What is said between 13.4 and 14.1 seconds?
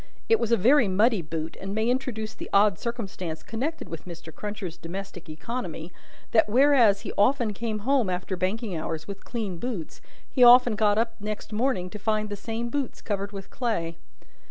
clay.